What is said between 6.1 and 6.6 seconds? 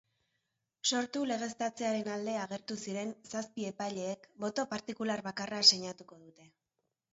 dute.